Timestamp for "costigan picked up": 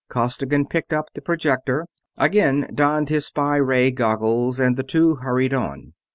0.09-1.09